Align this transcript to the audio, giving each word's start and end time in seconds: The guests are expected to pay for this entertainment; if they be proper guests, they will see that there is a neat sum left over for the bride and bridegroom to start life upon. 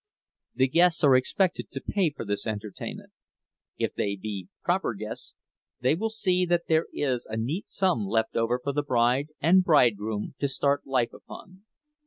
The 0.55 0.67
guests 0.67 1.03
are 1.03 1.15
expected 1.15 1.69
to 1.69 1.79
pay 1.79 2.09
for 2.09 2.25
this 2.25 2.47
entertainment; 2.47 3.11
if 3.77 3.93
they 3.93 4.15
be 4.15 4.47
proper 4.63 4.95
guests, 4.95 5.35
they 5.79 5.93
will 5.93 6.09
see 6.09 6.43
that 6.43 6.63
there 6.67 6.87
is 6.91 7.27
a 7.29 7.37
neat 7.37 7.67
sum 7.67 8.07
left 8.07 8.35
over 8.35 8.57
for 8.57 8.71
the 8.73 8.81
bride 8.81 9.27
and 9.39 9.63
bridegroom 9.63 10.33
to 10.39 10.47
start 10.47 10.87
life 10.87 11.13
upon. 11.13 11.65